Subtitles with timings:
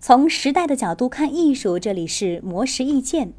[0.00, 3.32] 从时代的角度看艺术，这里是魔石意见。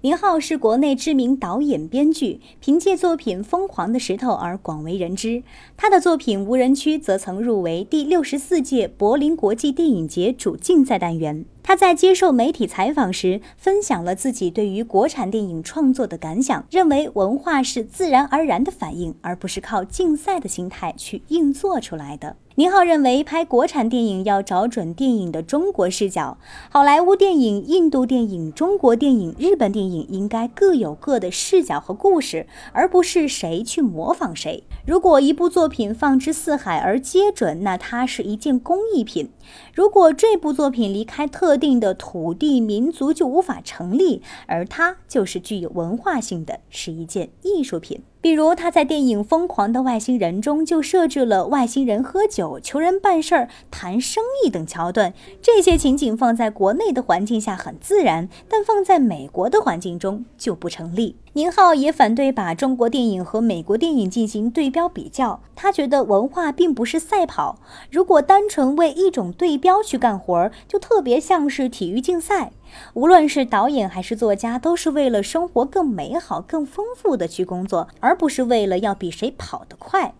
[0.00, 5.44] 宁浩是国内知名导演、编剧，凭借作品《疯狂的石头》而广为人知。
[5.76, 11.44] 他的作品《无人区》则曾入围第六十四届柏林国际电影节主竞赛单元。
[11.62, 22.36] 他在接受媒体采访时，分享了自己对于国产电影创作的感想，认为文化是自然而然的反应，而不是靠竞赛的心态去硬做出来的。
[22.56, 26.36] 宁浩认为，拍国产电影要找准电影的中国视角。
[26.68, 34.64] 好莱坞电影、印度电影、中国电影、日本电影应该各有各的视角和故事，而不是谁去模仿谁。
[34.84, 39.28] 如果一部作品放之四海而皆准，那它是一件工艺品；
[39.72, 48.04] 如果这部作品离开特特定的土地民族，就无法成立，而它就是具有文化性的，是一件艺术品。
[48.22, 61.16] 比如他在电影《疯狂的外星人》中就设置了外星人喝酒、求人办事儿、谈生意等桥段，这些情景放在国内的环境下很自然，但放在美国的环境中就不成立。
[61.32, 67.58] 宁浩也反对把中国电影和美国电影进行对标比较，他觉得文化并不是赛跑，
[67.90, 72.52] 如果单纯为一种对标去干活儿，就特别像是体育竞赛。
[72.94, 80.14] 无论是导演还是作家，都是为了生活更美好、更丰富的去工作，而不是为了要比谁跑得快。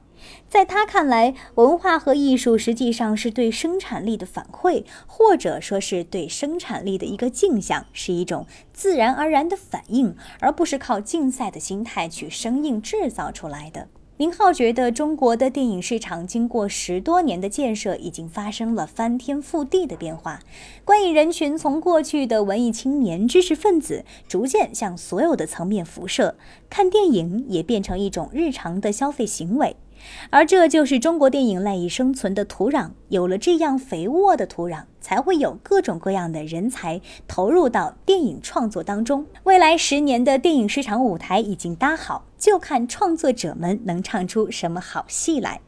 [0.50, 13.88] 在他看来，文化和艺术实际上是对生产力的反馈，或者说是对生产力的一个镜像，是一种自然而然的反应，而不是靠竞赛的心态去生硬制造出来的。
[14.20, 20.40] 林浩觉得，中国的电影市场经过十多年的建设，已经发生了翻天覆地的变化。
[20.84, 26.34] 观影人群从过去的文艺青年、知识分子，逐渐向所有的层面辐射，
[26.68, 29.74] 看电影也变成一种日常的消费行为。
[30.30, 32.90] 而这就是中国电影赖以生存的土壤。
[33.08, 39.26] 有了这样肥沃的土壤，才会有各种各样的人才投入到电影创作当中。
[39.44, 45.60] 未来十年的电影市场舞台已经搭好，就看创作者们能唱出什么好戏来。